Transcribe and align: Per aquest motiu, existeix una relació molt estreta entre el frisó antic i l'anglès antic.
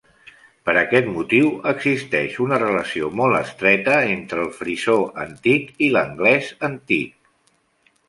Per 0.69 0.73
aquest 0.79 1.09
motiu, 1.17 1.51
existeix 1.71 2.39
una 2.47 2.59
relació 2.65 3.11
molt 3.21 3.41
estreta 3.43 4.01
entre 4.17 4.43
el 4.49 4.53
frisó 4.59 4.99
antic 5.29 5.73
i 5.91 5.95
l'anglès 5.97 6.53
antic. 6.75 7.35